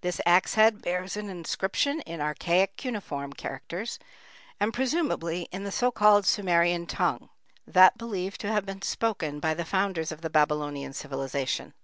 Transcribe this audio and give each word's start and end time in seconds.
This 0.00 0.20
axe 0.26 0.54
head 0.54 0.82
bears 0.82 1.16
an 1.16 1.30
inscription 1.30 2.00
in 2.00 2.20
archaic 2.20 2.76
cuneiform 2.76 3.32
characters, 3.34 4.00
and 4.58 4.74
presumably 4.74 5.42
in 5.52 5.62
the 5.62 5.70
so 5.70 5.92
called 5.92 6.26
Sumerian 6.26 6.84
tongue, 6.84 7.28
that 7.64 7.96
believed 7.96 8.40
to 8.40 8.50
have 8.50 8.66
been 8.66 8.82
spoken 8.82 9.38
by 9.38 9.54
the 9.54 9.64
founders 9.64 10.10
of 10.10 10.20
the 10.20 10.30
Babylonian 10.30 10.92
civilization. 10.94 11.74